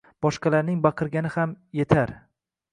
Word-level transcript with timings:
Boshqalarning 0.25 0.79
baqirgani 0.87 1.33
ham 1.37 1.55
etar 1.87 2.19